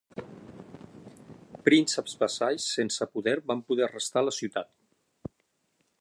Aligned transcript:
Prínceps 1.69 2.17
vassalls 2.23 2.67
sense 2.79 3.09
poder 3.17 3.37
van 3.53 3.63
poder 3.71 3.93
restar 3.93 4.25
a 4.25 4.29
la 4.31 4.37
ciutat. 4.41 5.37